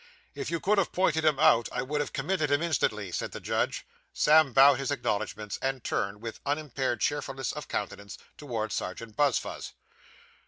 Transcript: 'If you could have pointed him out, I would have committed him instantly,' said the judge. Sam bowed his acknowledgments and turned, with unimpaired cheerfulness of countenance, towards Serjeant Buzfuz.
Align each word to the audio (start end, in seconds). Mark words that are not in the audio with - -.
'If 0.33 0.49
you 0.49 0.59
could 0.59 0.79
have 0.79 0.91
pointed 0.91 1.23
him 1.23 1.37
out, 1.37 1.69
I 1.71 1.83
would 1.83 2.01
have 2.01 2.11
committed 2.11 2.49
him 2.49 2.63
instantly,' 2.63 3.11
said 3.11 3.33
the 3.33 3.39
judge. 3.39 3.85
Sam 4.13 4.51
bowed 4.51 4.79
his 4.79 4.89
acknowledgments 4.89 5.59
and 5.61 5.83
turned, 5.83 6.21
with 6.23 6.39
unimpaired 6.43 7.01
cheerfulness 7.01 7.51
of 7.51 7.67
countenance, 7.67 8.17
towards 8.35 8.73
Serjeant 8.73 9.15
Buzfuz. 9.15 9.73